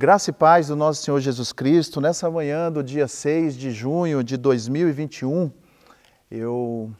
Graça 0.00 0.30
e 0.30 0.32
paz 0.32 0.68
do 0.68 0.76
nosso 0.76 1.02
Senhor 1.02 1.20
Jesus 1.20 1.52
Cristo, 1.52 2.00
nessa 2.00 2.30
manhã 2.30 2.72
do 2.72 2.82
dia 2.82 3.06
6 3.06 3.54
de 3.54 3.70
junho 3.70 4.24
de 4.24 4.38
2021, 4.38 5.52
eu 6.30 6.90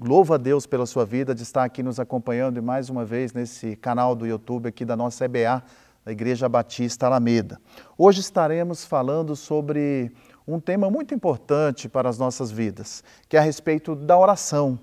louvo 0.00 0.32
a 0.32 0.38
Deus 0.38 0.64
pela 0.64 0.86
sua 0.86 1.04
vida 1.04 1.34
de 1.34 1.42
estar 1.42 1.62
aqui 1.62 1.82
nos 1.82 2.00
acompanhando 2.00 2.56
e 2.56 2.62
mais 2.62 2.88
uma 2.88 3.04
vez 3.04 3.34
nesse 3.34 3.76
canal 3.76 4.16
do 4.16 4.26
YouTube 4.26 4.66
aqui 4.66 4.82
da 4.82 4.96
nossa 4.96 5.26
EBA, 5.26 5.62
da 6.02 6.10
Igreja 6.10 6.48
Batista 6.48 7.04
Alameda. 7.04 7.60
Hoje 7.98 8.20
estaremos 8.20 8.82
falando 8.82 9.36
sobre 9.36 10.10
um 10.46 10.58
tema 10.58 10.88
muito 10.88 11.14
importante 11.14 11.86
para 11.86 12.08
as 12.08 12.16
nossas 12.16 12.50
vidas, 12.50 13.04
que 13.28 13.36
é 13.36 13.40
a 13.40 13.42
respeito 13.42 13.94
da 13.94 14.16
oração. 14.16 14.80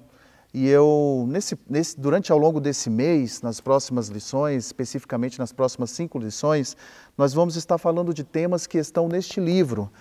E 0.58 0.70
eu, 0.70 1.26
nesse, 1.28 1.60
nesse, 1.70 2.00
durante 2.00 2.32
ao 2.32 2.38
longo 2.38 2.62
desse 2.62 2.90
mês, 2.90 3.42
nas 3.42 3.60
próximas 3.60 4.08
lições, 4.08 4.68
especificamente 4.68 5.38
nas 5.38 5.52
próximas 5.52 5.92
cinco 5.92 6.18
lições, 6.18 6.78
nós 7.18 7.34
vamos 7.34 7.58
estar 7.58 7.78
falando 7.78 8.14
de 8.14 8.24
temas 8.24 8.66
que 8.66 8.78
estão 8.78 9.10
neste 9.10 9.42
livro, 9.42 9.92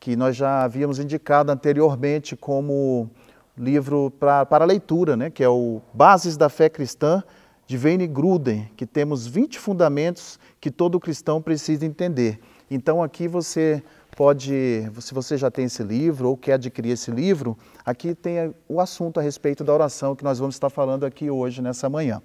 que 0.00 0.16
nós 0.16 0.34
já 0.34 0.62
havíamos 0.62 0.98
indicado 0.98 1.52
anteriormente 1.52 2.34
como 2.34 3.10
livro 3.54 4.10
pra, 4.18 4.46
para 4.46 4.64
leitura, 4.64 5.14
né, 5.14 5.28
que 5.28 5.44
é 5.44 5.48
o 5.50 5.82
Bases 5.92 6.38
da 6.38 6.48
Fé 6.48 6.70
Cristã, 6.70 7.22
de 7.66 7.76
Wayne 7.76 8.06
Gruden, 8.06 8.66
que 8.78 8.86
temos 8.86 9.26
20 9.26 9.58
fundamentos 9.58 10.38
que 10.58 10.70
todo 10.70 10.98
cristão 10.98 11.42
precisa 11.42 11.84
entender. 11.84 12.40
Então 12.70 13.02
aqui 13.02 13.28
você 13.28 13.82
pode, 14.16 14.90
se 15.00 15.14
você 15.14 15.36
já 15.36 15.50
tem 15.50 15.66
esse 15.66 15.82
livro 15.82 16.30
ou 16.30 16.36
quer 16.36 16.54
adquirir 16.54 16.92
esse 16.92 17.10
livro, 17.10 17.58
aqui 17.88 18.14
tem 18.14 18.54
o 18.68 18.82
assunto 18.82 19.18
a 19.18 19.22
respeito 19.22 19.64
da 19.64 19.72
oração 19.72 20.14
que 20.14 20.22
nós 20.22 20.38
vamos 20.38 20.56
estar 20.56 20.68
falando 20.68 21.06
aqui 21.06 21.30
hoje, 21.30 21.62
nessa 21.62 21.88
manhã. 21.88 22.20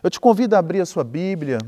Eu 0.00 0.08
te 0.08 0.20
convido 0.20 0.54
a 0.54 0.60
abrir 0.60 0.80
a 0.80 0.86
sua 0.86 1.02
Bíblia 1.02 1.58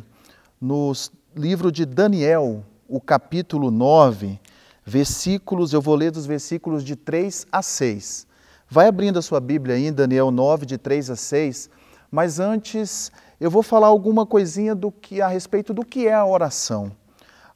no 0.60 0.92
livro 1.34 1.72
de 1.72 1.84
Daniel, 1.84 2.62
o 2.88 3.00
capítulo 3.00 3.72
9, 3.72 4.38
versículos, 4.84 5.72
eu 5.72 5.82
vou 5.82 5.96
ler 5.96 6.12
dos 6.12 6.26
versículos 6.26 6.84
de 6.84 6.95
3 6.95 7.48
a 7.51 7.60
6. 7.60 8.24
Vai 8.70 8.87
abrindo 8.87 9.18
a 9.18 9.23
sua 9.23 9.40
Bíblia 9.40 9.74
aí 9.74 9.90
Daniel 9.90 10.30
9, 10.30 10.64
de 10.64 10.79
3 10.79 11.10
a 11.10 11.16
6, 11.16 11.68
mas 12.09 12.38
antes 12.38 13.10
eu 13.40 13.51
vou 13.51 13.64
falar 13.64 13.88
alguma 13.88 14.24
coisinha 14.24 14.76
do 14.76 14.92
que 14.92 15.20
a 15.20 15.26
respeito 15.26 15.74
do 15.74 15.84
que 15.84 16.07
é 16.07 16.14
a 16.14 16.24
oração. 16.24 16.92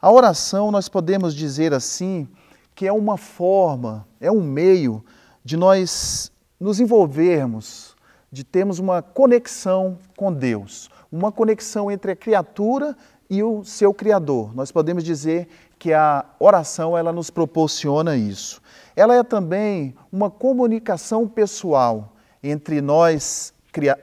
A 0.02 0.10
oração, 0.10 0.72
nós 0.72 0.88
podemos 0.88 1.36
dizer 1.36 1.72
assim, 1.72 2.26
que 2.74 2.84
é 2.84 2.92
uma 2.92 3.16
forma, 3.16 4.08
é 4.20 4.32
um 4.32 4.42
meio 4.42 5.04
de 5.44 5.56
nós 5.56 6.30
nos 6.58 6.80
envolvermos, 6.80 7.96
de 8.30 8.44
termos 8.44 8.78
uma 8.78 9.02
conexão 9.02 9.98
com 10.16 10.32
Deus, 10.32 10.90
uma 11.10 11.32
conexão 11.32 11.90
entre 11.90 12.12
a 12.12 12.16
criatura 12.16 12.96
e 13.28 13.42
o 13.42 13.64
seu 13.64 13.94
Criador. 13.94 14.54
Nós 14.54 14.70
podemos 14.70 15.02
dizer 15.02 15.48
que 15.78 15.92
a 15.92 16.24
oração 16.38 16.96
ela 16.96 17.12
nos 17.12 17.30
proporciona 17.30 18.16
isso. 18.16 18.60
Ela 18.94 19.14
é 19.14 19.22
também 19.22 19.94
uma 20.12 20.30
comunicação 20.30 21.26
pessoal 21.26 22.12
entre 22.42 22.80
nós, 22.80 23.54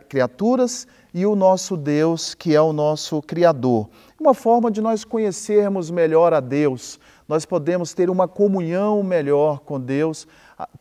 criaturas, 0.10 0.88
e 1.14 1.26
o 1.26 1.36
nosso 1.36 1.76
Deus, 1.76 2.36
que 2.36 2.54
é 2.54 2.62
o 2.62 2.72
nosso 2.72 3.22
Criador. 3.24 3.90
Uma 4.20 4.34
forma 4.34 4.70
de 4.70 4.82
nós 4.82 5.04
conhecermos 5.04 5.90
melhor 5.90 6.32
a 6.32 6.40
Deus, 6.40 7.00
nós 7.28 7.44
podemos 7.44 7.94
ter 7.94 8.10
uma 8.10 8.28
comunhão 8.28 9.02
melhor 9.02 9.60
com 9.62 9.80
Deus 9.80 10.28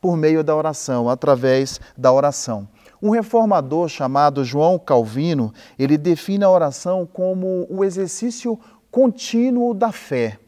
por 0.00 0.16
meio 0.16 0.42
da 0.42 0.54
oração, 0.54 1.08
através 1.08 1.80
da 1.96 2.12
oração. 2.12 2.68
Um 3.00 3.10
reformador 3.10 3.88
chamado 3.88 4.44
João 4.44 4.78
Calvino, 4.78 5.52
ele 5.78 5.98
define 5.98 6.44
a 6.44 6.50
oração 6.50 7.06
como 7.10 7.66
o 7.68 7.84
exercício 7.84 8.58
contínuo 8.90 9.74
da 9.74 9.92
fé, 9.92 10.38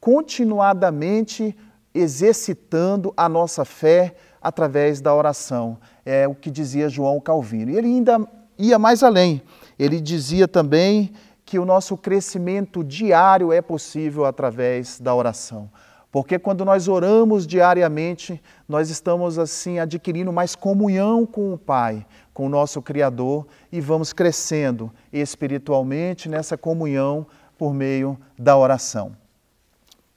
continuadamente 0.00 1.56
exercitando 1.94 3.12
a 3.16 3.28
nossa 3.28 3.64
fé 3.64 4.14
através 4.42 5.00
da 5.00 5.14
oração. 5.14 5.78
É 6.04 6.26
o 6.26 6.34
que 6.34 6.50
dizia 6.50 6.88
João 6.88 7.20
Calvino. 7.20 7.70
E 7.70 7.76
ele 7.76 7.88
ainda 7.88 8.26
ia 8.58 8.78
mais 8.78 9.02
além. 9.02 9.42
Ele 9.78 10.00
dizia 10.00 10.48
também 10.48 11.12
que 11.44 11.58
o 11.58 11.64
nosso 11.64 11.96
crescimento 11.96 12.84
diário 12.84 13.52
é 13.52 13.62
possível 13.62 14.24
através 14.26 15.00
da 15.00 15.14
oração. 15.14 15.70
Porque 16.10 16.38
quando 16.38 16.64
nós 16.64 16.88
oramos 16.88 17.46
diariamente, 17.46 18.42
nós 18.66 18.88
estamos 18.88 19.38
assim 19.38 19.78
adquirindo 19.78 20.32
mais 20.32 20.54
comunhão 20.54 21.26
com 21.26 21.52
o 21.52 21.58
Pai, 21.58 22.06
com 22.32 22.46
o 22.46 22.48
nosso 22.48 22.80
Criador 22.80 23.46
e 23.70 23.80
vamos 23.80 24.12
crescendo 24.12 24.90
espiritualmente 25.12 26.28
nessa 26.28 26.56
comunhão 26.56 27.26
por 27.58 27.74
meio 27.74 28.18
da 28.38 28.56
oração. 28.56 29.12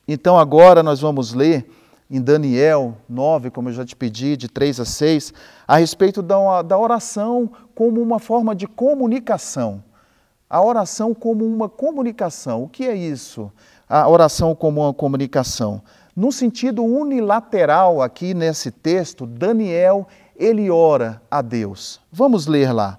Então 0.08 0.38
agora 0.38 0.82
nós 0.82 1.02
vamos 1.02 1.34
ler 1.34 1.70
em 2.10 2.22
Daniel 2.22 2.98
9, 3.08 3.50
como 3.52 3.70
eu 3.70 3.74
já 3.74 3.86
te 3.86 3.96
pedi, 3.96 4.36
de 4.36 4.50
3 4.50 4.82
a 4.82 4.86
6, 4.86 5.34
a 5.66 5.78
respeito 5.78 6.22
da, 6.22 6.62
da 6.62 6.78
oração 6.78 7.50
como 7.74 8.02
uma 8.02 8.20
forma 8.20 8.54
de 8.54 8.68
comunicação. 8.68 9.84
A 10.50 10.62
oração 10.62 11.14
como 11.14 11.46
uma 11.46 11.70
comunicação. 11.70 12.64
O 12.64 12.68
que 12.68 12.86
é 12.86 12.94
isso? 12.94 13.50
A 13.92 14.08
oração 14.08 14.56
como 14.56 14.82
uma 14.82 14.94
comunicação. 14.94 15.82
No 16.16 16.32
sentido 16.32 16.82
unilateral, 16.82 18.02
aqui 18.02 18.34
nesse 18.34 18.72
texto, 18.72 19.26
Daniel, 19.26 20.08
ele 20.36 20.70
ora 20.70 21.22
a 21.30 21.42
Deus. 21.42 22.00
Vamos 22.10 22.48
ler 22.48 22.72
lá. 22.72 22.98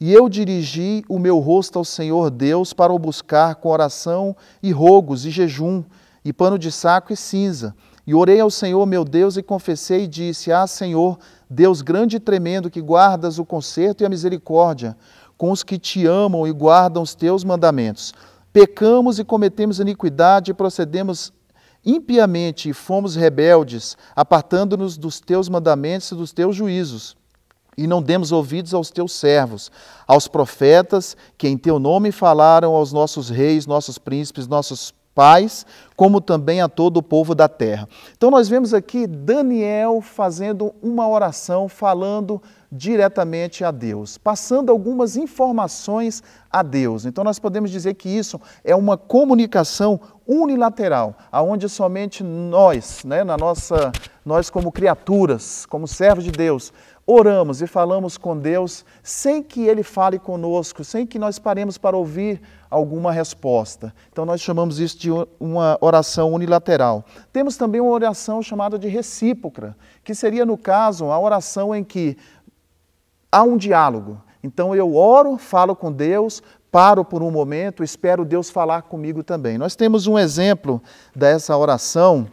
E 0.00 0.12
eu 0.12 0.28
dirigi 0.28 1.04
o 1.08 1.16
meu 1.16 1.38
rosto 1.38 1.78
ao 1.78 1.84
Senhor 1.84 2.28
Deus 2.28 2.72
para 2.72 2.92
o 2.92 2.98
buscar 2.98 3.54
com 3.54 3.68
oração 3.68 4.34
e 4.60 4.72
rogos 4.72 5.24
e 5.24 5.30
jejum, 5.30 5.84
e 6.24 6.32
pano 6.32 6.58
de 6.58 6.72
saco 6.72 7.12
e 7.12 7.16
cinza 7.16 7.72
e 8.06 8.14
orei 8.14 8.40
ao 8.40 8.50
Senhor 8.50 8.84
meu 8.84 9.04
Deus 9.04 9.36
e 9.36 9.42
confessei 9.42 10.04
e 10.04 10.08
disse: 10.08 10.50
Ah, 10.50 10.66
Senhor, 10.66 11.18
Deus 11.48 11.82
grande 11.82 12.16
e 12.16 12.20
tremendo, 12.20 12.70
que 12.70 12.80
guardas 12.80 13.38
o 13.38 13.44
conserto 13.44 14.02
e 14.02 14.04
a 14.04 14.08
misericórdia 14.08 14.96
com 15.38 15.50
os 15.50 15.64
que 15.64 15.76
te 15.76 16.06
amam 16.06 16.46
e 16.46 16.52
guardam 16.52 17.02
os 17.02 17.14
teus 17.14 17.42
mandamentos. 17.42 18.14
Pecamos 18.52 19.18
e 19.18 19.24
cometemos 19.24 19.80
iniquidade 19.80 20.52
procedemos 20.52 21.32
impiamente 21.84 22.68
e 22.68 22.72
fomos 22.72 23.16
rebeldes, 23.16 23.96
apartando-nos 24.14 24.96
dos 24.96 25.20
teus 25.20 25.48
mandamentos 25.48 26.10
e 26.10 26.14
dos 26.14 26.32
teus 26.32 26.54
juízos. 26.54 27.16
E 27.76 27.86
não 27.86 28.02
demos 28.02 28.30
ouvidos 28.30 28.74
aos 28.74 28.90
teus 28.90 29.12
servos, 29.12 29.72
aos 30.06 30.28
profetas 30.28 31.16
que 31.38 31.48
em 31.48 31.56
teu 31.56 31.78
nome 31.78 32.12
falaram 32.12 32.74
aos 32.74 32.92
nossos 32.92 33.30
reis, 33.30 33.66
nossos 33.66 33.96
príncipes, 33.96 34.46
nossos 34.46 34.92
pais, 35.14 35.66
como 35.96 36.20
também 36.20 36.60
a 36.60 36.68
todo 36.68 36.98
o 36.98 37.02
povo 37.02 37.34
da 37.34 37.48
terra. 37.48 37.88
Então 38.16 38.30
nós 38.30 38.48
vemos 38.48 38.74
aqui 38.74 39.06
Daniel 39.06 40.00
fazendo 40.02 40.74
uma 40.82 41.08
oração, 41.08 41.68
falando 41.68 42.42
diretamente 42.74 43.64
a 43.64 43.70
Deus, 43.70 44.16
passando 44.16 44.72
algumas 44.72 45.14
informações 45.14 46.22
a 46.50 46.62
Deus. 46.62 47.04
Então 47.04 47.22
nós 47.22 47.38
podemos 47.38 47.70
dizer 47.70 47.92
que 47.94 48.08
isso 48.08 48.40
é 48.64 48.74
uma 48.74 48.96
comunicação 48.96 50.00
unilateral, 50.26 51.14
aonde 51.30 51.68
somente 51.68 52.24
nós, 52.24 53.04
né, 53.04 53.22
na 53.24 53.36
nossa, 53.36 53.92
nós 54.24 54.48
como 54.48 54.72
criaturas, 54.72 55.66
como 55.66 55.86
servos 55.86 56.24
de 56.24 56.30
Deus, 56.30 56.72
oramos 57.06 57.60
e 57.60 57.66
falamos 57.66 58.16
com 58.16 58.38
Deus 58.38 58.86
sem 59.02 59.42
que 59.42 59.66
Ele 59.66 59.82
fale 59.82 60.18
conosco, 60.18 60.82
sem 60.82 61.06
que 61.06 61.18
nós 61.18 61.38
paremos 61.38 61.76
para 61.76 61.96
ouvir 61.96 62.40
alguma 62.70 63.12
resposta. 63.12 63.92
Então 64.10 64.24
nós 64.24 64.40
chamamos 64.40 64.78
isso 64.78 64.98
de 64.98 65.10
uma 65.38 65.76
oração 65.80 66.32
unilateral. 66.32 67.04
Temos 67.32 67.56
também 67.58 67.80
uma 67.80 67.92
oração 67.92 68.42
chamada 68.42 68.78
de 68.78 68.88
recíproca, 68.88 69.76
que 70.02 70.14
seria, 70.14 70.46
no 70.46 70.56
caso, 70.56 71.10
a 71.10 71.18
oração 71.18 71.74
em 71.74 71.84
que 71.84 72.16
há 73.32 73.42
um 73.42 73.56
diálogo. 73.56 74.20
Então 74.44 74.76
eu 74.76 74.94
oro, 74.94 75.38
falo 75.38 75.74
com 75.74 75.90
Deus, 75.90 76.42
paro 76.70 77.04
por 77.04 77.22
um 77.22 77.30
momento, 77.30 77.82
espero 77.82 78.24
Deus 78.24 78.50
falar 78.50 78.82
comigo 78.82 79.22
também. 79.22 79.56
Nós 79.56 79.74
temos 79.74 80.06
um 80.06 80.18
exemplo 80.18 80.82
dessa 81.16 81.56
oração, 81.56 82.28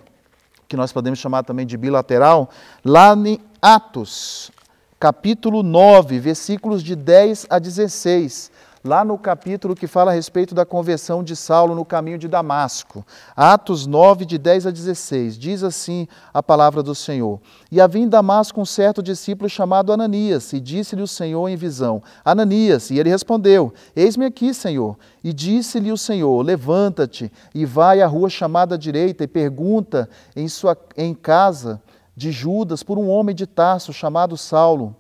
que 0.68 0.76
nós 0.76 0.92
podemos 0.92 1.18
chamar 1.18 1.44
também 1.44 1.66
de 1.66 1.78
bilateral, 1.78 2.50
lá 2.84 3.16
em 3.16 3.40
Atos, 3.62 4.52
capítulo 5.00 5.64
9, 5.64 6.20
versículos 6.20 6.84
de 6.84 6.96
10 6.96 7.48
a 7.50 7.58
16, 7.58 8.52
lá 8.84 9.04
no 9.04 9.18
capítulo 9.18 9.76
que 9.76 9.88
fala 9.88 10.12
a 10.12 10.14
respeito 10.14 10.56
da 10.56 10.66
conversão 10.66 11.24
de 11.24 11.36
Saulo 11.36 11.76
no 11.76 11.84
caminho 11.84 12.18
de 12.18 12.28
Damasco. 12.28 13.06
Atos 13.36 13.86
9, 13.86 14.26
de 14.26 14.38
10 14.38 14.68
a 14.68 14.72
16, 14.72 15.38
diz 15.38 15.64
assim 15.64 16.08
a 16.34 16.42
palavra 16.42 16.82
do 16.82 16.96
Senhor. 16.96 17.40
E 17.72 17.82
havia 17.82 18.04
em 18.04 18.08
Damasco 18.08 18.62
um 18.62 18.66
certo 18.66 19.04
discípulo 19.04 19.50
chamado 19.50 19.92
Ananias, 19.92 20.54
e 20.54 20.60
disse-lhe 20.60 21.02
o 21.02 21.08
Senhor 21.08 21.48
em 21.50 21.56
visão: 21.56 22.02
Ananias, 22.24 22.90
e 22.90 23.00
ele 23.00 23.10
respondeu: 23.10 23.74
Eis-me 23.96 24.26
aqui, 24.26 24.54
Senhor. 24.54 24.98
E 25.24 25.34
disse-lhe 25.34 25.92
o 25.92 25.98
Senhor: 25.98 26.42
Levanta-te 26.42 27.32
e 27.54 27.66
vai 27.66 28.02
à 28.02 28.08
rua 28.08 28.30
chamada 28.30 28.78
direita 28.78 29.24
e 29.24 29.28
pergunta 29.28 30.10
em, 30.36 30.48
sua, 30.48 30.78
em 30.96 31.14
casa 31.14 31.82
de 32.16 32.32
Judas 32.32 32.84
por 32.84 32.98
um 32.98 33.10
homem 33.10 33.36
de 33.36 33.46
Tarso 33.46 33.94
chamado 33.94 34.36
Saulo, 34.38 34.96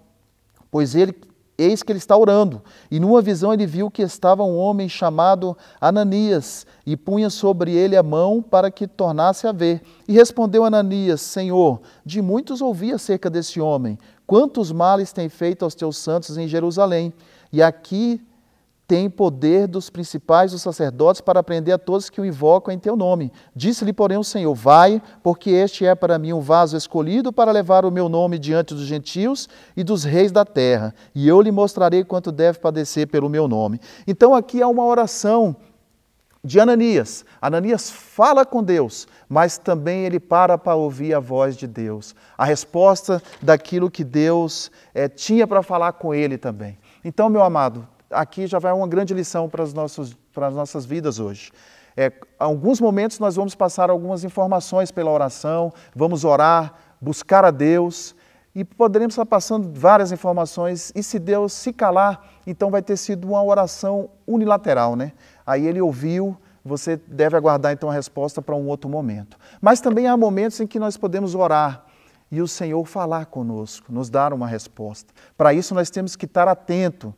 pois 0.71 0.95
ele 0.95 1.13
eis 1.59 1.83
que 1.83 1.91
ele 1.91 1.99
está 1.99 2.17
orando. 2.17 2.61
E 2.89 2.99
numa 2.99 3.21
visão 3.21 3.53
ele 3.53 3.65
viu 3.65 3.91
que 3.91 4.01
estava 4.01 4.43
um 4.43 4.57
homem 4.57 4.87
chamado 4.87 5.55
Ananias 5.79 6.65
e 6.85 6.95
punha 6.95 7.29
sobre 7.29 7.73
ele 7.73 7.97
a 7.97 8.01
mão 8.01 8.41
para 8.41 8.71
que 8.71 8.87
tornasse 8.87 9.45
a 9.45 9.51
ver. 9.51 9.81
E 10.07 10.13
respondeu 10.13 10.63
Ananias: 10.63 11.21
Senhor, 11.21 11.81
de 12.05 12.21
muitos 12.21 12.61
ouvi 12.61 12.91
acerca 12.91 13.29
desse 13.29 13.59
homem, 13.59 13.97
quantos 14.25 14.71
males 14.71 15.11
tem 15.11 15.27
feito 15.27 15.65
aos 15.65 15.75
teus 15.75 15.97
santos 15.97 16.37
em 16.37 16.47
Jerusalém. 16.47 17.13
E 17.51 17.61
aqui 17.61 18.21
tem 18.89 19.07
poder 19.07 19.67
dos 19.67 19.87
principais 19.87 20.51
dos 20.51 20.63
sacerdotes 20.63 21.21
para 21.21 21.43
prender 21.43 21.75
a 21.75 21.77
todos 21.77 22.09
que 22.09 22.19
o 22.19 22.25
invocam 22.25 22.73
em 22.73 22.79
teu 22.79 22.95
nome. 22.95 23.31
Disse-lhe, 23.55 23.93
porém, 23.93 24.17
o 24.17 24.23
Senhor: 24.23 24.55
Vai, 24.55 24.99
porque 25.21 25.51
este 25.51 25.85
é 25.85 25.93
para 25.93 26.17
mim 26.17 26.33
um 26.33 26.39
vaso 26.39 26.75
escolhido 26.75 27.31
para 27.31 27.51
levar 27.51 27.85
o 27.85 27.91
meu 27.91 28.09
nome 28.09 28.39
diante 28.39 28.73
dos 28.73 28.85
gentios 28.85 29.47
e 29.77 29.83
dos 29.83 30.03
reis 30.03 30.31
da 30.31 30.43
terra, 30.43 30.95
e 31.13 31.27
eu 31.27 31.39
lhe 31.39 31.51
mostrarei 31.51 32.03
quanto 32.03 32.31
deve 32.31 32.57
padecer 32.57 33.07
pelo 33.07 33.29
meu 33.29 33.47
nome. 33.47 33.79
Então, 34.07 34.33
aqui 34.33 34.59
há 34.59 34.67
uma 34.67 34.83
oração 34.83 35.55
de 36.43 36.59
Ananias. 36.59 37.23
Ananias 37.39 37.91
fala 37.91 38.43
com 38.43 38.63
Deus, 38.63 39.07
mas 39.29 39.59
também 39.59 40.03
ele 40.03 40.19
para 40.19 40.57
para 40.57 40.73
ouvir 40.73 41.13
a 41.13 41.19
voz 41.19 41.55
de 41.55 41.67
Deus, 41.67 42.15
a 42.35 42.43
resposta 42.43 43.21
daquilo 43.39 43.91
que 43.91 44.03
Deus 44.03 44.71
é, 44.95 45.07
tinha 45.07 45.45
para 45.45 45.61
falar 45.61 45.93
com 45.93 46.11
ele 46.11 46.39
também. 46.39 46.75
Então, 47.05 47.29
meu 47.29 47.43
amado, 47.43 47.87
aqui 48.11 48.47
já 48.47 48.59
vai 48.59 48.71
uma 48.73 48.87
grande 48.87 49.13
lição 49.13 49.49
para 49.49 49.63
as 49.63 49.73
nossas, 49.73 50.15
para 50.33 50.47
as 50.47 50.55
nossas 50.55 50.85
vidas 50.85 51.19
hoje. 51.19 51.51
É, 51.95 52.11
alguns 52.37 52.79
momentos 52.79 53.19
nós 53.19 53.35
vamos 53.35 53.55
passar 53.55 53.89
algumas 53.89 54.23
informações 54.23 54.91
pela 54.91 55.11
oração, 55.11 55.71
vamos 55.95 56.23
orar, 56.23 56.73
buscar 57.01 57.43
a 57.43 57.51
Deus 57.51 58.15
e 58.55 58.63
poderemos 58.63 59.13
estar 59.13 59.25
passando 59.25 59.71
várias 59.73 60.11
informações 60.11 60.91
e 60.95 61.03
se 61.03 61.19
Deus 61.19 61.53
se 61.53 61.73
calar, 61.73 62.23
então 62.47 62.71
vai 62.71 62.81
ter 62.81 62.97
sido 62.97 63.27
uma 63.27 63.43
oração 63.43 64.09
unilateral, 64.25 64.95
né? 64.95 65.13
Aí 65.45 65.67
ele 65.67 65.81
ouviu, 65.81 66.37
você 66.63 66.97
deve 66.97 67.35
aguardar 67.35 67.73
então 67.73 67.89
a 67.89 67.93
resposta 67.93 68.41
para 68.41 68.55
um 68.55 68.67
outro 68.67 68.89
momento. 68.89 69.37
Mas 69.61 69.81
também 69.81 70.07
há 70.07 70.15
momentos 70.15 70.59
em 70.59 70.67
que 70.67 70.79
nós 70.79 70.97
podemos 70.97 71.35
orar 71.35 71.85
e 72.31 72.41
o 72.41 72.47
Senhor 72.47 72.85
falar 72.85 73.25
conosco, 73.25 73.91
nos 73.91 74.09
dar 74.09 74.33
uma 74.33 74.47
resposta. 74.47 75.13
Para 75.37 75.53
isso 75.53 75.73
nós 75.73 75.89
temos 75.89 76.15
que 76.15 76.25
estar 76.25 76.47
atento 76.47 77.13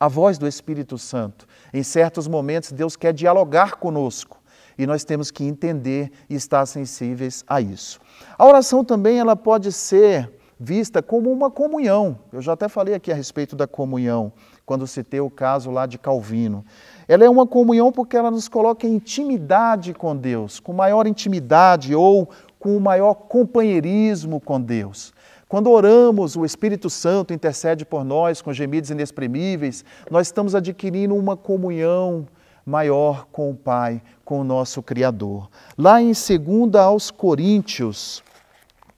a 0.00 0.08
voz 0.08 0.38
do 0.38 0.48
Espírito 0.48 0.96
Santo. 0.96 1.46
Em 1.72 1.82
certos 1.82 2.26
momentos, 2.26 2.72
Deus 2.72 2.96
quer 2.96 3.12
dialogar 3.12 3.76
conosco 3.76 4.40
e 4.78 4.86
nós 4.86 5.04
temos 5.04 5.30
que 5.30 5.44
entender 5.44 6.10
e 6.28 6.34
estar 6.34 6.64
sensíveis 6.64 7.44
a 7.46 7.60
isso. 7.60 8.00
A 8.38 8.46
oração 8.46 8.82
também 8.82 9.18
ela 9.18 9.36
pode 9.36 9.70
ser 9.70 10.32
vista 10.58 11.02
como 11.02 11.30
uma 11.30 11.50
comunhão. 11.50 12.18
Eu 12.32 12.40
já 12.40 12.54
até 12.54 12.68
falei 12.68 12.94
aqui 12.94 13.12
a 13.12 13.14
respeito 13.14 13.54
da 13.54 13.66
comunhão, 13.66 14.32
quando 14.64 14.86
citei 14.86 15.20
o 15.20 15.30
caso 15.30 15.70
lá 15.70 15.84
de 15.84 15.98
Calvino. 15.98 16.64
Ela 17.06 17.24
é 17.24 17.30
uma 17.30 17.46
comunhão 17.46 17.92
porque 17.92 18.16
ela 18.16 18.30
nos 18.30 18.48
coloca 18.48 18.86
em 18.86 18.94
intimidade 18.94 19.92
com 19.92 20.16
Deus, 20.16 20.60
com 20.60 20.72
maior 20.72 21.06
intimidade 21.06 21.94
ou 21.94 22.28
com 22.58 22.78
maior 22.78 23.14
companheirismo 23.14 24.40
com 24.40 24.60
Deus. 24.60 25.14
Quando 25.50 25.68
oramos, 25.68 26.36
o 26.36 26.44
Espírito 26.44 26.88
Santo 26.88 27.34
intercede 27.34 27.84
por 27.84 28.04
nós 28.04 28.40
com 28.40 28.52
gemidos 28.52 28.88
inexprimíveis, 28.90 29.84
nós 30.08 30.28
estamos 30.28 30.54
adquirindo 30.54 31.16
uma 31.16 31.36
comunhão 31.36 32.28
maior 32.64 33.26
com 33.32 33.50
o 33.50 33.56
Pai, 33.56 34.00
com 34.24 34.42
o 34.42 34.44
nosso 34.44 34.80
Criador. 34.80 35.50
Lá 35.76 36.00
em 36.00 36.12
2 36.12 36.76
aos 36.76 37.10
Coríntios, 37.10 38.22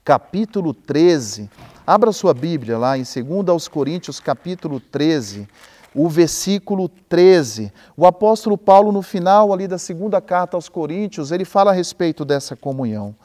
capítulo 0.05 0.75
13, 0.75 1.49
abra 1.87 2.11
sua 2.11 2.35
Bíblia 2.35 2.77
lá 2.77 2.99
em 2.99 3.01
2 3.01 3.49
aos 3.49 3.67
Coríntios, 3.67 4.19
capítulo 4.19 4.79
13, 4.79 5.47
o 5.95 6.07
versículo 6.07 6.87
13. 6.87 7.73
O 7.97 8.05
apóstolo 8.05 8.59
Paulo, 8.59 8.91
no 8.91 9.01
final 9.01 9.51
ali 9.51 9.67
da 9.67 9.79
segunda 9.79 10.21
carta 10.21 10.55
aos 10.55 10.69
Coríntios, 10.69 11.31
ele 11.31 11.45
fala 11.45 11.71
a 11.71 11.73
respeito 11.73 12.23
dessa 12.23 12.55
comunhão. 12.55 13.15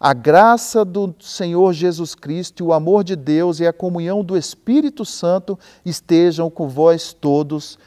A 0.00 0.12
graça 0.12 0.84
do 0.84 1.12
Senhor 1.18 1.72
Jesus 1.72 2.14
Cristo 2.14 2.66
o 2.66 2.72
amor 2.72 3.02
de 3.02 3.16
Deus 3.16 3.58
e 3.58 3.66
a 3.66 3.72
comunhão 3.72 4.22
do 4.22 4.36
Espírito 4.36 5.04
Santo 5.04 5.58
estejam 5.84 6.48
com 6.48 6.68
vós 6.68 7.12
todos. 7.12 7.78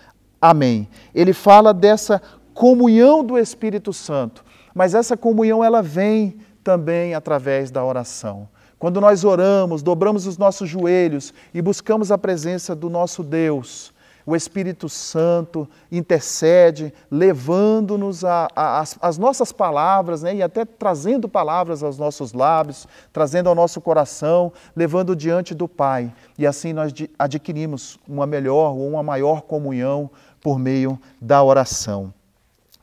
Amém. 0.42 0.90
Ele 1.16 1.32
fala 1.32 1.74
dessa 1.74 2.22
comunhão 2.54 3.24
do 3.24 3.38
Espírito 3.38 3.94
Santo, 3.94 4.44
mas 4.76 4.94
essa 4.94 5.16
comunhão 5.16 5.64
ela 5.64 5.82
vem 5.82 6.38
também 6.64 7.14
através 7.14 7.72
da 7.72 7.84
oração. 7.84 8.50
Quando 8.78 9.00
nós 9.00 9.24
oramos, 9.24 9.82
dobramos 9.82 10.28
os 10.28 10.38
nossos 10.38 10.68
joelhos 10.68 11.34
e 11.54 11.62
buscamos 11.62 12.12
a 12.12 12.18
presença 12.18 12.76
do 12.76 12.90
nosso 12.90 13.24
Deus, 13.24 13.94
o 14.26 14.36
Espírito 14.36 14.88
Santo 14.88 15.68
intercede, 15.92 16.94
levando-nos 17.10 18.24
às 18.26 19.18
nossas 19.18 19.52
palavras, 19.52 20.22
né, 20.22 20.36
e 20.36 20.44
até 20.44 20.66
trazendo 20.66 21.28
palavras 21.28 21.84
aos 21.84 21.98
nossos 21.98 22.34
lábios, 22.34 22.88
trazendo 23.12 23.50
ao 23.50 23.56
nosso 23.56 23.82
coração, 23.82 24.52
levando 24.76 25.16
diante 25.16 25.56
do 25.56 25.68
Pai. 25.68 26.14
E 26.38 26.46
assim 26.46 26.74
nós 26.74 26.94
adquirimos 27.18 28.00
uma 28.08 28.26
melhor 28.26 28.74
ou 28.74 28.88
uma 28.90 29.04
maior 29.04 29.42
comunhão 29.42 30.10
por 30.42 30.60
meio 30.60 31.00
da 31.20 31.44
oração. 31.44 32.14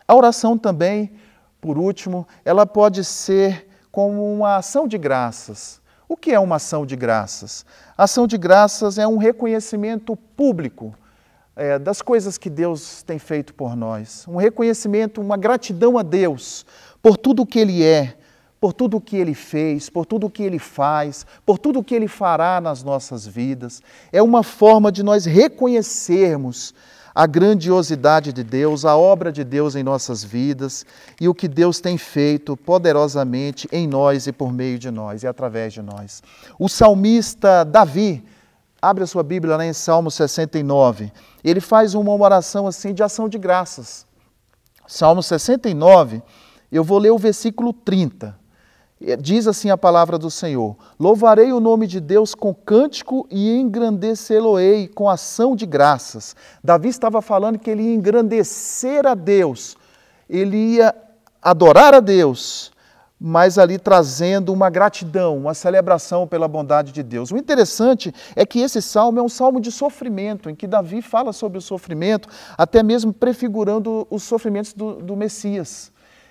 A 0.07 0.15
oração 0.15 0.57
também, 0.57 1.13
por 1.61 1.77
último, 1.77 2.27
ela 2.45 2.65
pode 2.65 3.05
ser 3.05 3.69
como 3.91 4.33
uma 4.33 4.57
ação 4.57 4.89
de 4.89 4.97
graças. 4.97 5.81
O 6.09 6.17
que 6.17 6.33
é 6.33 6.41
uma 6.41 6.57
ação 6.57 6.87
de 6.87 6.97
graças? 6.97 7.67
A 7.97 8.05
ação 8.05 8.27
de 8.27 8.39
graças 8.39 8.97
é 8.97 9.07
um 9.07 9.19
reconhecimento 9.19 10.17
público 10.17 10.95
é, 11.59 11.79
das 11.79 12.01
coisas 12.01 12.39
que 12.39 12.49
Deus 12.49 13.03
tem 13.03 13.19
feito 13.19 13.53
por 13.53 13.75
nós. 13.75 14.25
Um 14.29 14.37
reconhecimento, 14.37 15.21
uma 15.21 15.37
gratidão 15.37 15.99
a 15.99 16.03
Deus 16.03 16.65
por 17.03 17.17
tudo 17.17 17.43
o 17.43 17.47
que 17.47 17.59
Ele 17.59 17.83
é, 17.83 18.17
por 18.61 18.73
tudo 18.73 18.97
o 18.97 19.01
que 19.01 19.17
Ele 19.17 19.35
fez, 19.35 19.91
por 19.91 20.07
tudo 20.07 20.29
o 20.29 20.31
que 20.31 20.43
Ele 20.43 20.59
faz, 20.59 21.27
por 21.45 21.59
tudo 21.59 21.81
o 21.81 21.85
que 21.85 21.95
Ele 21.95 22.07
fará 22.07 22.61
nas 22.61 22.85
nossas 22.85 23.27
vidas. 23.27 23.83
É 24.13 24.23
uma 24.23 24.45
forma 24.45 24.93
de 24.93 25.03
nós 25.03 25.25
reconhecermos 25.27 26.73
a 27.13 27.27
grandiosidade 27.27 28.33
de 28.33 28.45
Deus, 28.45 28.85
a 28.85 28.97
obra 28.97 29.33
de 29.33 29.43
Deus 29.43 29.75
em 29.75 29.83
nossas 29.83 30.23
vidas 30.23 30.87
e 31.21 31.29
o 31.29 31.35
que 31.35 31.49
Deus 31.49 31.81
tem 31.81 31.99
feito 31.99 32.57
poderosamente 32.57 33.69
em 33.73 33.89
nós 33.89 34.29
e 34.29 34.33
por 34.33 34.53
meio 34.53 34.79
de 34.79 34.89
nós 34.93 35.25
e 35.25 35.27
através 35.27 35.73
de 35.73 35.83
nós. 35.83 36.23
O 36.57 36.69
salmista 36.69 37.65
Davi, 37.65 38.25
Abre 38.81 39.03
a 39.03 39.07
sua 39.07 39.23
Bíblia 39.23 39.57
lá 39.57 39.67
em 39.67 39.73
Salmo 39.73 40.11
69. 40.11 41.13
Ele 41.43 41.61
faz 41.61 41.95
uma 41.95 42.15
oração 42.15 42.67
assim 42.67 42.95
de 42.95 43.03
ação 43.03 43.29
de 43.29 43.39
graças. 43.39 44.07
Salmo 44.87 45.23
69, 45.23 46.23
eu 46.71 46.83
vou 46.83 46.99
ler 46.99 47.11
o 47.11 47.19
versículo 47.19 47.73
30. 47.73 48.39
É, 49.01 49.17
diz 49.17 49.47
assim 49.47 49.71
a 49.71 49.77
palavra 49.77 50.19
do 50.19 50.31
Senhor: 50.31 50.77
Louvarei 50.99 51.53
o 51.53 51.61
nome 51.61 51.87
de 51.87 52.01
Deus 52.01 52.35
com 52.35 52.55
cântico 52.55 53.27
e 53.31 53.57
engrandecê-lo-ei 53.59 54.89
com 54.89 55.09
ação 55.09 55.55
de 55.55 55.67
graças. 55.67 56.35
Davi 56.63 56.89
estava 56.89 57.21
falando 57.23 57.59
que 57.59 57.71
ele 57.71 57.83
ia 57.83 57.95
engrandecer 57.95 59.07
a 59.07 59.15
Deus, 59.15 59.77
ele 60.29 60.57
ia 60.75 60.95
adorar 61.41 61.95
a 61.95 62.01
Deus, 62.01 62.73
mas 63.21 63.59
ali 63.59 63.79
trazendo 63.79 64.53
uma 64.53 64.71
gratidão, 64.71 65.37
uma 65.37 65.55
celebração 65.55 66.27
pela 66.27 66.47
bondade 66.47 66.93
de 66.93 67.03
Deus. 67.03 67.33
O 67.33 67.37
interessante 67.37 68.15
é 68.37 68.47
que 68.47 68.61
esse 68.61 68.81
salmo 68.81 69.19
é 69.19 69.23
um 69.23 69.29
salmo 69.29 69.61
de 69.61 69.73
sofrimento, 69.73 70.49
em 70.49 70.55
que 70.55 70.67
Davi 70.67 71.03
fala 71.03 71.33
sobre 71.33 71.59
o 71.59 71.63
sofrimento, 71.63 72.29
até 72.57 72.83
mesmo 72.83 73.13
prefigurando 73.13 74.07
os 74.09 74.23
sofrimentos 74.23 74.73
do, 74.73 74.95
do 74.97 75.17
Messias. 75.17 75.91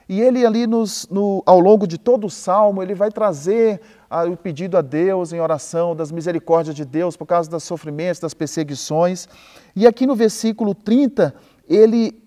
E 0.10 0.22
ele 0.22 0.46
ali 0.46 0.66
nos, 0.66 1.06
no, 1.12 1.44
ao 1.46 1.60
longo 1.60 1.86
de 1.86 1.98
todo 1.98 2.28
o 2.28 2.30
salmo, 2.30 2.82
ele 2.82 2.96
vai 2.96 3.12
trazer 3.12 3.82
a, 4.10 4.24
o 4.24 4.38
pedido 4.38 4.78
a 4.78 4.82
Deus 4.82 5.34
em 5.34 5.42
oração, 5.42 5.94
das 5.94 6.14
misericórdias 6.14 6.74
de 6.74 6.86
Deus 6.86 7.18
por 7.18 7.26
causa 7.26 7.50
dos 7.50 7.64
sofrimentos, 7.64 8.22
das 8.22 8.34
perseguições. 8.34 9.28
E 9.76 9.86
aqui 9.86 10.08
no 10.08 10.16
versículo 10.16 10.74
30, 10.74 11.36
ele 11.68 12.24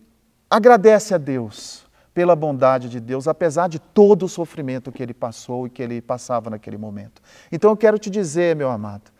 agradece 0.50 1.14
a 1.14 1.18
Deus 1.18 1.88
pela 2.12 2.34
bondade 2.34 2.88
de 2.88 2.98
Deus, 3.00 3.28
apesar 3.28 3.68
de 3.68 3.78
todo 3.78 4.24
o 4.24 4.28
sofrimento 4.28 4.90
que 4.90 5.02
ele 5.02 5.14
passou 5.14 5.66
e 5.66 5.70
que 5.70 5.82
ele 5.82 6.00
passava 6.00 6.50
naquele 6.50 6.76
momento. 6.76 7.22
Então 7.50 7.70
eu 7.70 7.76
quero 7.76 7.98
te 7.98 8.10
dizer, 8.10 8.56
meu 8.56 8.70
amado, 8.70 9.10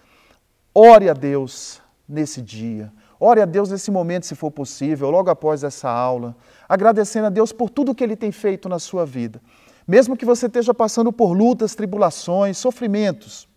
ore 0.75 1.09
a 1.09 1.12
Deus 1.12 1.80
nesse 2.09 2.42
dia, 2.42 2.92
ore 3.18 3.40
a 3.40 3.44
Deus 3.44 3.70
nesse 3.70 3.90
momento, 3.90 4.26
se 4.26 4.35
for 4.35 4.50
possível, 4.50 5.11
logo 5.11 5.30
após 5.30 5.62
essa 5.62 5.88
aula, 5.88 6.37
agradecendo 6.68 7.26
a 7.26 7.30
Deus 7.30 7.52
por 7.52 7.70
tudo 7.70 7.94
que 7.94 8.02
ele 8.02 8.16
tem 8.16 8.32
feito 8.32 8.68
na 8.68 8.78
sua 8.78 9.06
vida. 9.06 9.40
Mesmo 9.87 10.16
que 10.16 10.25
você 10.25 10.47
esteja 10.47 10.75
passando 10.75 11.12
por 11.12 11.32
lutas, 11.32 11.75
tribulações, 11.75 12.59
sofrimentos, 12.59 13.49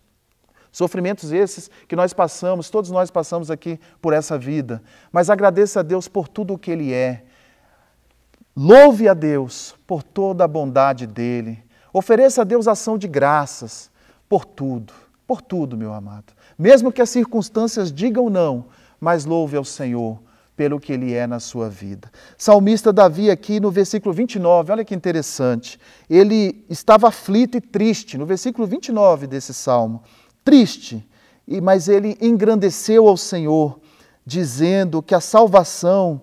Sofrimentos 0.74 1.30
esses 1.30 1.70
que 1.86 1.94
nós 1.94 2.12
passamos, 2.12 2.68
todos 2.68 2.90
nós 2.90 3.08
passamos 3.08 3.48
aqui 3.48 3.78
por 4.02 4.12
essa 4.12 4.36
vida. 4.36 4.82
Mas 5.12 5.30
agradeça 5.30 5.78
a 5.78 5.82
Deus 5.84 6.08
por 6.08 6.26
tudo 6.26 6.54
o 6.54 6.58
que 6.58 6.68
Ele 6.68 6.92
é, 6.92 7.24
Louve 8.56 9.08
a 9.08 9.14
Deus 9.14 9.74
por 9.86 10.02
toda 10.02 10.44
a 10.44 10.48
bondade 10.48 11.06
dele. 11.06 11.62
Ofereça 11.92 12.42
a 12.42 12.44
Deus 12.44 12.68
ação 12.68 12.96
de 12.96 13.08
graças 13.08 13.90
por 14.28 14.44
tudo. 14.44 14.92
por 15.26 15.40
tudo, 15.40 15.76
meu 15.76 15.92
amado. 15.92 16.34
Mesmo 16.58 16.92
que 16.92 17.00
as 17.00 17.08
circunstâncias 17.08 17.90
digam 17.90 18.28
não, 18.28 18.66
mas 19.00 19.24
louve 19.24 19.56
ao 19.56 19.64
Senhor 19.64 20.22
pelo 20.56 20.78
que 20.78 20.92
ele 20.92 21.12
é 21.12 21.26
na 21.26 21.40
sua 21.40 21.68
vida. 21.68 22.10
Salmista 22.38 22.92
Davi, 22.92 23.30
aqui 23.30 23.58
no 23.58 23.70
versículo 23.70 24.14
29, 24.14 24.70
olha 24.70 24.84
que 24.84 24.94
interessante. 24.94 25.80
Ele 26.08 26.64
estava 26.68 27.08
aflito 27.08 27.56
e 27.56 27.60
triste, 27.60 28.16
no 28.16 28.26
versículo 28.26 28.66
29 28.66 29.26
desse 29.26 29.52
salmo. 29.52 30.02
Triste, 30.44 31.04
mas 31.62 31.88
ele 31.88 32.16
engrandeceu 32.20 33.08
ao 33.08 33.16
Senhor, 33.16 33.80
dizendo 34.24 35.02
que 35.02 35.14
a 35.14 35.20
salvação, 35.20 36.20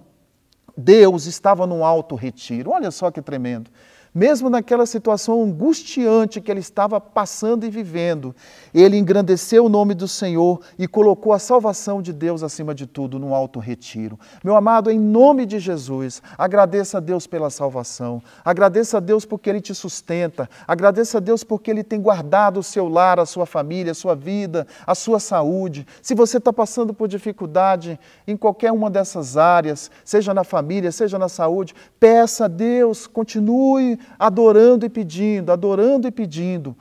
Deus 0.75 1.25
estava 1.25 1.67
num 1.67 1.83
alto 1.83 2.15
retiro. 2.15 2.71
Olha 2.71 2.91
só 2.91 3.11
que 3.11 3.21
tremendo 3.21 3.69
mesmo 4.13 4.49
naquela 4.49 4.85
situação 4.85 5.41
angustiante 5.41 6.41
que 6.41 6.51
ele 6.51 6.59
estava 6.59 6.99
passando 6.99 7.65
e 7.65 7.69
vivendo, 7.69 8.35
ele 8.73 8.97
engrandeceu 8.97 9.65
o 9.65 9.69
nome 9.69 9.93
do 9.93 10.07
Senhor 10.07 10.59
e 10.77 10.87
colocou 10.87 11.31
a 11.31 11.39
salvação 11.39 12.01
de 12.01 12.11
Deus 12.11 12.43
acima 12.43 12.75
de 12.75 12.85
tudo 12.85 13.17
no 13.17 13.33
alto 13.33 13.59
retiro. 13.59 14.19
Meu 14.43 14.55
amado, 14.55 14.91
em 14.91 14.99
nome 14.99 15.45
de 15.45 15.59
Jesus, 15.59 16.21
agradeça 16.37 16.97
a 16.97 17.01
Deus 17.01 17.25
pela 17.25 17.49
salvação, 17.49 18.21
agradeça 18.43 18.97
a 18.97 18.99
Deus 18.99 19.23
porque 19.23 19.49
Ele 19.49 19.61
te 19.61 19.73
sustenta, 19.73 20.49
agradeça 20.67 21.17
a 21.17 21.21
Deus 21.21 21.43
porque 21.43 21.71
Ele 21.71 21.83
tem 21.83 22.01
guardado 22.01 22.59
o 22.59 22.63
seu 22.63 22.89
lar, 22.89 23.19
a 23.19 23.25
sua 23.25 23.45
família, 23.45 23.93
a 23.93 23.95
sua 23.95 24.15
vida, 24.15 24.67
a 24.85 24.93
sua 24.93 25.19
saúde. 25.19 25.87
Se 26.01 26.13
você 26.13 26.37
está 26.37 26.51
passando 26.51 26.93
por 26.93 27.07
dificuldade 27.07 27.97
em 28.27 28.35
qualquer 28.35 28.73
uma 28.73 28.89
dessas 28.89 29.37
áreas, 29.37 29.89
seja 30.03 30.33
na 30.33 30.43
família, 30.43 30.91
seja 30.91 31.17
na 31.17 31.29
saúde, 31.29 31.73
peça 31.97 32.45
a 32.45 32.47
Deus, 32.49 33.07
continue 33.07 34.00
adorando 34.17 34.85
e 34.85 34.89
pedindo, 34.89 35.51
adorando 35.51 36.07
e 36.07 36.11
pedindo, 36.11 36.75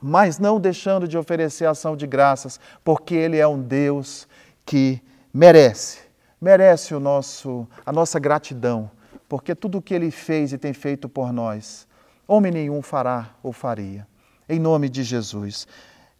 mas 0.00 0.38
não 0.38 0.60
deixando 0.60 1.06
de 1.06 1.16
oferecer 1.16 1.66
ação 1.66 1.96
de 1.96 2.06
graças, 2.06 2.58
porque 2.84 3.14
Ele 3.14 3.38
é 3.38 3.46
um 3.46 3.60
Deus 3.60 4.26
que 4.64 5.00
merece, 5.32 6.00
merece 6.40 6.94
o 6.94 7.00
nosso, 7.00 7.66
a 7.86 7.92
nossa 7.92 8.18
gratidão, 8.18 8.90
porque 9.28 9.54
tudo 9.54 9.78
o 9.78 9.82
que 9.82 9.94
Ele 9.94 10.10
fez 10.10 10.52
e 10.52 10.58
tem 10.58 10.72
feito 10.72 11.08
por 11.08 11.32
nós, 11.32 11.86
homem 12.26 12.52
nenhum 12.52 12.82
fará 12.82 13.30
ou 13.42 13.52
faria. 13.52 14.06
Em 14.48 14.58
nome 14.58 14.88
de 14.88 15.02
Jesus. 15.02 15.66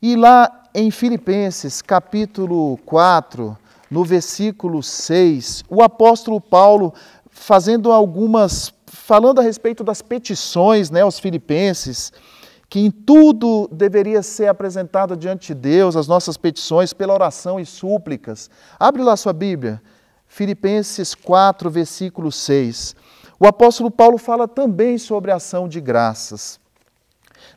E 0.00 0.16
lá 0.16 0.62
em 0.74 0.90
Filipenses, 0.90 1.82
capítulo 1.82 2.76
4, 2.86 3.56
no 3.90 4.04
versículo 4.04 4.82
6, 4.82 5.64
o 5.68 5.82
apóstolo 5.82 6.40
Paulo, 6.40 6.94
fazendo 7.30 7.92
algumas 7.92 8.72
falando 8.92 9.40
a 9.40 9.42
respeito 9.42 9.82
das 9.82 10.02
petições 10.02 10.90
né, 10.90 11.00
aos 11.00 11.18
filipenses, 11.18 12.12
que 12.68 12.78
em 12.78 12.90
tudo 12.90 13.68
deveria 13.72 14.22
ser 14.22 14.48
apresentado 14.48 15.16
diante 15.16 15.48
de 15.48 15.54
Deus, 15.54 15.96
as 15.96 16.06
nossas 16.06 16.36
petições, 16.36 16.92
pela 16.92 17.14
oração 17.14 17.58
e 17.58 17.64
súplicas. 17.64 18.50
Abre 18.78 19.02
lá 19.02 19.16
sua 19.16 19.32
Bíblia, 19.32 19.82
Filipenses 20.26 21.14
4, 21.14 21.70
versículo 21.70 22.30
6. 22.30 22.94
O 23.40 23.46
apóstolo 23.46 23.90
Paulo 23.90 24.18
fala 24.18 24.46
também 24.46 24.98
sobre 24.98 25.30
a 25.30 25.36
ação 25.36 25.66
de 25.66 25.80
graças. 25.80 26.60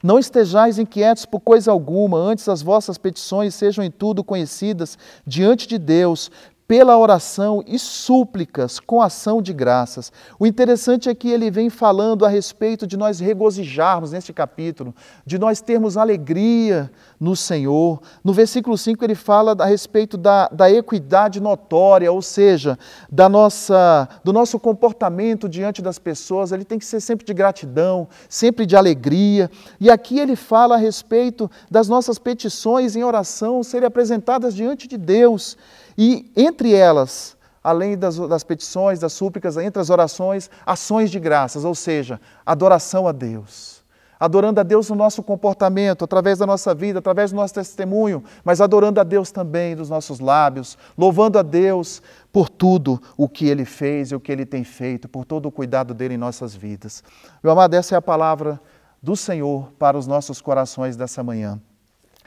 Não 0.02 0.18
estejais 0.18 0.80
inquietos 0.80 1.26
por 1.26 1.42
coisa 1.42 1.72
alguma, 1.72 2.18
antes 2.18 2.48
as 2.48 2.62
vossas 2.62 2.98
petições 2.98 3.54
sejam 3.56 3.84
em 3.84 3.92
tudo 3.92 4.24
conhecidas 4.24 4.98
diante 5.26 5.68
de 5.68 5.78
Deus 5.78 6.32
pela 6.68 6.98
oração 6.98 7.64
e 7.68 7.78
súplicas 7.78 8.80
com 8.80 9.02
ação 9.02 9.40
de 9.40 9.54
graças. 9.54 10.12
O 10.40 10.48
interessante 10.48 11.08
é 11.08 11.14
que 11.14 11.30
ele 11.30 11.52
vem 11.52 11.70
falando 11.70 12.26
a 12.26 12.30
respeito 12.30 12.88
de 12.88 12.98
nós 12.98 13.20
regozijarmos 13.20 14.12
neste 14.12 14.34
capítulo, 14.34 14.96
de 15.26 15.38
nós 15.38 15.62
termos 15.62 15.96
alegria 15.96 16.92
no 17.20 17.36
Senhor. 17.36 18.02
No 18.24 18.34
versículo 18.34 18.76
5 18.78 19.04
ele 19.06 19.14
fala 19.14 19.56
a 19.60 19.66
respeito 19.66 20.18
da, 20.18 20.48
da 20.48 20.72
equidade 20.72 21.40
notória, 21.40 22.12
ou 22.12 22.22
seja, 22.22 22.80
da 23.12 23.30
nossa, 23.30 24.10
do 24.24 24.34
nosso 24.34 24.60
comportamento 24.60 25.48
diante 25.48 25.84
das 25.84 26.00
pessoas. 26.00 26.52
Ele 26.52 26.66
tem 26.66 26.80
que 26.80 26.86
ser 26.86 27.00
sempre 27.00 27.26
de 27.26 27.34
gratidão, 27.34 28.08
sempre 28.28 28.66
de 28.66 28.76
alegria. 28.76 29.52
E 29.80 29.92
aqui 29.92 30.20
ele 30.20 30.36
fala 30.36 30.76
a 30.76 30.80
respeito 30.80 31.50
das 31.70 31.88
nossas 31.88 32.18
petições 32.18 32.96
em 32.96 33.04
oração 33.04 33.62
serem 33.62 33.86
apresentadas 33.86 34.56
diante 34.56 34.88
de 34.88 34.98
Deus. 34.98 35.56
E 35.98 36.32
entre 36.36 36.74
elas, 36.74 37.36
além 37.66 37.98
das, 37.98 38.18
das, 38.18 38.44
petições, 38.44 39.00
das 39.00 39.12
súplicas, 39.14 39.58
entre 39.58 39.82
as 39.82 39.90
orações, 39.90 40.52
ações 40.66 41.10
de 41.10 41.20
graças, 41.20 41.66
ou 41.66 41.74
seja, 41.74 42.22
adoração 42.46 43.08
a 43.08 43.12
Deus. 43.12 43.84
Adorando 44.20 44.60
a 44.60 44.64
Deus 44.64 44.90
no 44.90 44.96
nosso 44.96 45.24
comportamento, 45.24 46.06
através 46.06 46.38
da 46.38 46.46
nossa 46.46 46.76
vida, 46.76 47.00
através 47.00 47.32
do 47.32 47.36
nosso 47.36 47.56
testemunho, 47.56 48.24
mas 48.44 48.62
adorando 48.62 49.00
a 49.02 49.04
Deus 49.04 49.32
também 49.32 49.76
dos 49.76 49.90
nossos 49.90 50.20
lábios, 50.20 50.78
louvando 50.96 51.40
a 51.40 51.42
Deus 51.42 52.04
por 52.32 52.50
tudo 52.50 53.02
o 53.18 53.28
que 53.28 53.48
Ele 53.48 53.66
fez 53.66 54.12
e 54.12 54.16
o 54.16 54.20
que 54.20 54.32
Ele 54.32 54.46
tem 54.46 54.64
feito, 54.64 55.10
por 55.10 55.26
todo 55.26 55.48
o 55.48 55.52
cuidado 55.52 55.94
dele 55.94 56.14
em 56.14 56.18
nossas 56.18 56.56
vidas. 56.56 57.04
Meu 57.44 57.52
amado, 57.52 57.74
essa 57.74 57.96
é 57.96 57.98
a 57.98 58.02
palavra 58.02 58.62
do 59.02 59.16
Senhor 59.16 59.72
para 59.80 59.98
os 59.98 60.06
nossos 60.06 60.40
corações 60.40 60.96
dessa 60.96 61.24
manhã. 61.24 61.60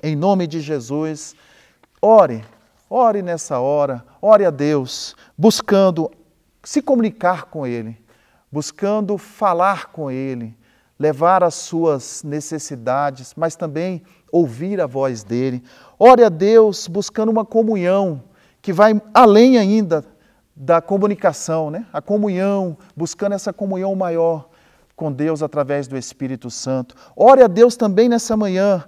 Em 0.02 0.14
nome 0.14 0.46
de 0.48 0.60
Jesus, 0.60 1.34
ore 2.02 2.44
Ore 2.90 3.22
nessa 3.22 3.58
hora, 3.58 4.04
ore 4.20 4.44
a 4.44 4.50
Deus, 4.50 5.14
buscando 5.36 6.10
se 6.64 6.80
comunicar 6.80 7.44
com 7.44 7.66
Ele, 7.66 7.96
buscando 8.50 9.18
falar 9.18 9.86
com 9.86 10.10
Ele, 10.10 10.56
levar 10.98 11.44
as 11.44 11.54
suas 11.54 12.22
necessidades, 12.22 13.34
mas 13.36 13.56
também 13.56 14.02
ouvir 14.32 14.80
a 14.80 14.86
voz 14.86 15.22
dEle. 15.22 15.62
Ore 15.98 16.24
a 16.24 16.28
Deus 16.28 16.88
buscando 16.88 17.30
uma 17.30 17.44
comunhão 17.44 18.22
que 18.60 18.72
vai 18.72 19.00
além 19.14 19.58
ainda 19.58 20.04
da 20.54 20.80
comunicação, 20.80 21.70
né? 21.70 21.86
a 21.92 22.02
comunhão, 22.02 22.76
buscando 22.96 23.34
essa 23.34 23.52
comunhão 23.52 23.94
maior 23.94 24.48
com 24.96 25.12
Deus 25.12 25.42
através 25.42 25.86
do 25.86 25.96
Espírito 25.96 26.50
Santo. 26.50 26.96
Ore 27.14 27.42
a 27.42 27.46
Deus 27.46 27.76
também 27.76 28.08
nessa 28.08 28.36
manhã, 28.36 28.84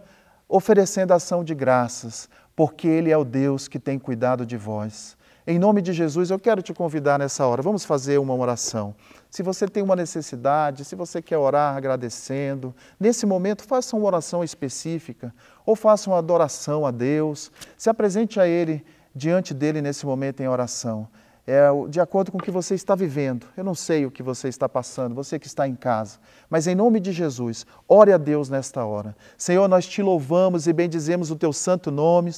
oferecendo 0.48 1.12
ação 1.12 1.44
de 1.44 1.54
graças, 1.54 2.28
porque 2.60 2.86
Ele 2.86 3.10
é 3.10 3.16
o 3.16 3.24
Deus 3.24 3.68
que 3.68 3.78
tem 3.78 3.98
cuidado 3.98 4.44
de 4.44 4.54
vós. 4.54 5.16
Em 5.46 5.58
nome 5.58 5.80
de 5.80 5.94
Jesus, 5.94 6.28
eu 6.28 6.38
quero 6.38 6.60
te 6.60 6.74
convidar 6.74 7.18
nessa 7.18 7.46
hora, 7.46 7.62
vamos 7.62 7.86
fazer 7.86 8.18
uma 8.18 8.34
oração. 8.34 8.94
Se 9.30 9.42
você 9.42 9.66
tem 9.66 9.82
uma 9.82 9.96
necessidade, 9.96 10.84
se 10.84 10.94
você 10.94 11.22
quer 11.22 11.38
orar 11.38 11.74
agradecendo, 11.74 12.74
nesse 13.00 13.24
momento 13.24 13.64
faça 13.64 13.96
uma 13.96 14.04
oração 14.04 14.44
específica 14.44 15.34
ou 15.64 15.74
faça 15.74 16.10
uma 16.10 16.18
adoração 16.18 16.84
a 16.84 16.90
Deus, 16.90 17.50
se 17.78 17.88
apresente 17.88 18.38
a 18.38 18.46
Ele 18.46 18.84
diante 19.14 19.54
dele 19.54 19.80
nesse 19.80 20.04
momento 20.04 20.42
em 20.42 20.46
oração 20.46 21.08
é, 21.50 21.68
de 21.88 22.00
acordo 22.00 22.30
com 22.30 22.38
o 22.38 22.40
que 22.40 22.50
você 22.50 22.76
está 22.76 22.94
vivendo. 22.94 23.44
Eu 23.56 23.64
não 23.64 23.74
sei 23.74 24.06
o 24.06 24.10
que 24.10 24.22
você 24.22 24.48
está 24.48 24.68
passando, 24.68 25.16
você 25.16 25.36
que 25.36 25.48
está 25.48 25.66
em 25.66 25.74
casa. 25.74 26.18
Mas 26.48 26.68
em 26.68 26.76
nome 26.76 27.00
de 27.00 27.10
Jesus, 27.10 27.66
ore 27.88 28.12
a 28.12 28.16
Deus 28.16 28.48
nesta 28.48 28.84
hora. 28.84 29.16
Senhor, 29.36 29.66
nós 29.66 29.84
te 29.86 30.00
louvamos 30.00 30.68
e 30.68 30.72
bendizemos 30.72 31.30
o 31.30 31.36
teu 31.36 31.52
santo 31.52 31.90
nome 31.90 32.30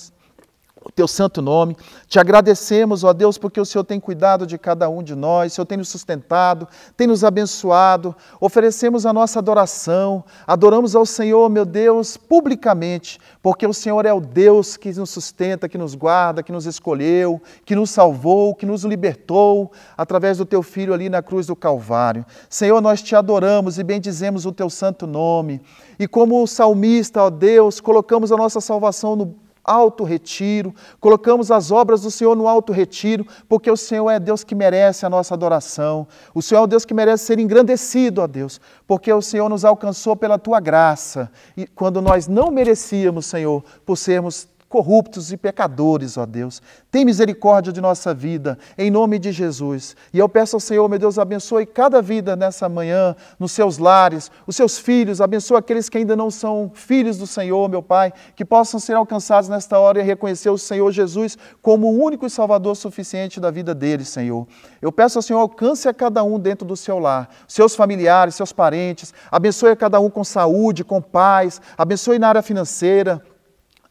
o 0.84 0.90
teu 0.90 1.06
santo 1.06 1.40
nome. 1.40 1.76
Te 2.06 2.18
agradecemos, 2.18 3.04
ó 3.04 3.12
Deus, 3.12 3.38
porque 3.38 3.60
o 3.60 3.64
Senhor 3.64 3.84
tem 3.84 4.00
cuidado 4.00 4.46
de 4.46 4.58
cada 4.58 4.88
um 4.88 5.02
de 5.02 5.14
nós, 5.14 5.52
o 5.52 5.54
Senhor 5.54 5.66
tem 5.66 5.78
nos 5.78 5.88
sustentado, 5.88 6.66
tem 6.96 7.06
nos 7.06 7.24
abençoado. 7.24 8.14
Oferecemos 8.40 9.06
a 9.06 9.12
nossa 9.12 9.38
adoração, 9.38 10.24
adoramos 10.46 10.94
ao 10.94 11.06
Senhor, 11.06 11.48
meu 11.48 11.64
Deus, 11.64 12.16
publicamente, 12.16 13.18
porque 13.42 13.66
o 13.66 13.72
Senhor 13.72 14.04
é 14.06 14.12
o 14.12 14.20
Deus 14.20 14.76
que 14.76 14.92
nos 14.92 15.10
sustenta, 15.10 15.68
que 15.68 15.78
nos 15.78 15.94
guarda, 15.94 16.42
que 16.42 16.52
nos 16.52 16.66
escolheu, 16.66 17.40
que 17.64 17.74
nos 17.74 17.90
salvou, 17.90 18.54
que 18.54 18.66
nos 18.66 18.84
libertou 18.84 19.72
através 19.96 20.38
do 20.38 20.44
teu 20.44 20.62
filho 20.62 20.94
ali 20.94 21.08
na 21.08 21.22
cruz 21.22 21.46
do 21.46 21.56
Calvário. 21.56 22.24
Senhor, 22.48 22.80
nós 22.80 23.02
te 23.02 23.14
adoramos 23.14 23.78
e 23.78 23.84
bendizemos 23.84 24.46
o 24.46 24.52
teu 24.52 24.68
santo 24.68 25.06
nome. 25.06 25.60
E 25.98 26.08
como 26.08 26.42
o 26.42 26.46
salmista, 26.46 27.22
ó 27.22 27.30
Deus, 27.30 27.80
colocamos 27.80 28.32
a 28.32 28.36
nossa 28.36 28.60
salvação 28.60 29.14
no 29.14 29.41
alto 29.64 30.04
retiro, 30.04 30.74
colocamos 31.00 31.50
as 31.50 31.70
obras 31.70 32.02
do 32.02 32.10
Senhor 32.10 32.36
no 32.36 32.48
alto 32.48 32.72
retiro, 32.72 33.26
porque 33.48 33.70
o 33.70 33.76
Senhor 33.76 34.10
é 34.10 34.18
Deus 34.18 34.42
que 34.44 34.54
merece 34.54 35.06
a 35.06 35.10
nossa 35.10 35.34
adoração. 35.34 36.06
O 36.34 36.42
Senhor 36.42 36.60
é 36.60 36.64
o 36.64 36.66
Deus 36.66 36.84
que 36.84 36.94
merece 36.94 37.24
ser 37.24 37.38
engrandecido, 37.38 38.20
ó 38.20 38.26
Deus, 38.26 38.60
porque 38.86 39.12
o 39.12 39.22
Senhor 39.22 39.48
nos 39.48 39.64
alcançou 39.64 40.16
pela 40.16 40.38
tua 40.38 40.60
graça. 40.60 41.30
E 41.56 41.66
quando 41.66 42.02
nós 42.02 42.26
não 42.26 42.50
merecíamos, 42.50 43.26
Senhor, 43.26 43.64
por 43.86 43.96
sermos 43.96 44.48
corruptos 44.72 45.30
e 45.30 45.36
pecadores, 45.36 46.16
ó 46.16 46.24
Deus. 46.24 46.62
Tem 46.90 47.04
misericórdia 47.04 47.70
de 47.70 47.78
nossa 47.78 48.14
vida, 48.14 48.58
em 48.78 48.90
nome 48.90 49.18
de 49.18 49.30
Jesus. 49.30 49.94
E 50.14 50.18
eu 50.18 50.26
peço 50.30 50.56
ao 50.56 50.60
Senhor, 50.60 50.88
meu 50.88 50.98
Deus, 50.98 51.18
abençoe 51.18 51.66
cada 51.66 52.00
vida 52.00 52.34
nessa 52.34 52.70
manhã, 52.70 53.14
nos 53.38 53.52
seus 53.52 53.76
lares, 53.76 54.30
os 54.46 54.56
seus 54.56 54.78
filhos, 54.78 55.20
abençoe 55.20 55.58
aqueles 55.58 55.90
que 55.90 55.98
ainda 55.98 56.16
não 56.16 56.30
são 56.30 56.70
filhos 56.72 57.18
do 57.18 57.26
Senhor, 57.26 57.68
meu 57.68 57.82
Pai, 57.82 58.14
que 58.34 58.46
possam 58.46 58.80
ser 58.80 58.94
alcançados 58.94 59.50
nesta 59.50 59.78
hora 59.78 60.00
e 60.00 60.02
reconhecer 60.02 60.48
o 60.48 60.56
Senhor 60.56 60.90
Jesus 60.90 61.36
como 61.60 61.88
o 61.88 62.02
único 62.02 62.24
e 62.24 62.30
Salvador 62.30 62.74
suficiente 62.74 63.38
da 63.38 63.50
vida 63.50 63.74
deles, 63.74 64.08
Senhor. 64.08 64.46
Eu 64.80 64.90
peço 64.90 65.18
ao 65.18 65.22
Senhor, 65.22 65.40
alcance 65.40 65.86
a 65.86 65.92
cada 65.92 66.24
um 66.24 66.38
dentro 66.38 66.66
do 66.66 66.78
seu 66.78 66.98
lar, 66.98 67.28
seus 67.46 67.76
familiares, 67.76 68.36
seus 68.36 68.54
parentes, 68.54 69.12
abençoe 69.30 69.72
a 69.72 69.76
cada 69.76 70.00
um 70.00 70.08
com 70.08 70.24
saúde, 70.24 70.82
com 70.82 71.02
paz, 71.02 71.60
abençoe 71.76 72.18
na 72.18 72.28
área 72.28 72.40
financeira, 72.40 73.22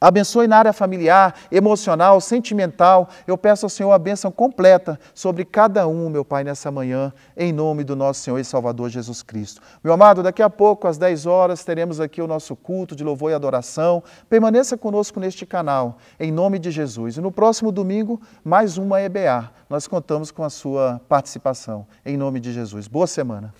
Abençoe 0.04 0.48
na 0.48 0.58
área 0.58 0.74
familiar, 0.74 1.36
emocional, 1.52 2.20
sentimental. 2.20 3.08
Eu 3.28 3.38
peço 3.38 3.68
ao 3.68 3.70
Senhor 3.70 3.92
a 3.92 4.00
bênção 4.00 4.32
completa 4.32 5.00
sobre 5.14 5.46
cada 5.46 5.88
um, 5.88 6.10
meu 6.10 6.26
Pai, 6.26 6.44
nessa 6.44 6.72
manhã, 6.72 7.14
em 7.38 7.54
nome 7.54 7.84
do 7.84 7.96
nosso 7.96 8.22
Senhor 8.22 8.40
e 8.40 8.44
Salvador 8.44 8.90
Jesus 8.90 9.22
Cristo. 9.22 9.62
Meu 9.84 9.94
amado, 9.94 10.24
daqui 10.24 10.42
a 10.42 10.50
pouco, 10.50 10.88
às 10.88 10.98
10 10.98 11.28
horas, 11.28 11.64
teremos 11.64 12.00
aqui 12.00 12.20
o 12.20 12.26
nosso 12.26 12.56
culto 12.56 12.96
de 12.96 13.04
louvor 13.04 13.30
e 13.30 13.36
adoração. 13.36 14.02
Permaneça 14.28 14.76
conosco 14.76 15.20
neste 15.20 15.46
canal, 15.46 16.00
em 16.20 16.32
nome 16.32 16.58
de 16.58 16.72
Jesus. 16.72 17.18
E 17.18 17.22
no 17.22 17.32
próximo 17.32 17.72
domingo, 17.72 18.20
mais 18.44 18.80
uma 18.80 19.00
EBA. 19.00 19.52
Nós 19.70 19.88
contamos 19.88 20.32
com 20.32 20.44
a 20.44 20.50
sua 20.50 21.00
participação, 21.08 21.86
em 22.04 22.18
nome 22.18 22.40
de 22.40 22.52
Jesus. 22.52 22.88
Boa 22.88 23.06
semana. 23.06 23.54